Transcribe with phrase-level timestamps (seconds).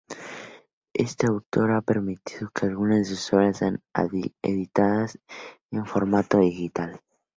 [0.93, 3.83] Este autor ha permitido que algunas de sus obras sean
[4.41, 5.19] editadas
[5.69, 6.99] en formato digital.